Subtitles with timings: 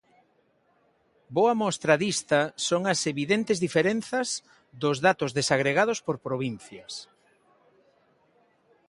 [1.37, 4.27] Boa mostra dista son as evidentes diferenzas
[4.81, 6.93] dos datos desagregados por provincias.